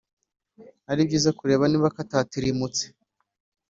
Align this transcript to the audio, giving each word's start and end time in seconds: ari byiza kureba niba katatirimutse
ari 0.91 1.01
byiza 1.07 1.29
kureba 1.39 1.63
niba 1.67 1.95
katatirimutse 1.97 2.83